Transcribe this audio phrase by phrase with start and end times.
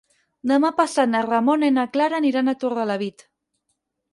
[0.51, 3.27] Demà passat na Ramona i na Clara aniran a Torrelavit.